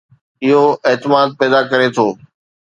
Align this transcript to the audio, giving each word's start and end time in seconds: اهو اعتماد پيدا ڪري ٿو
اهو 0.45 0.63
اعتماد 0.87 1.29
پيدا 1.39 1.59
ڪري 1.71 1.87
ٿو 1.95 2.07